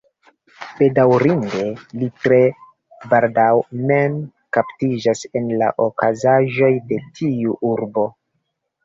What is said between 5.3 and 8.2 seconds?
en la okazaĵoj de tiu urbo.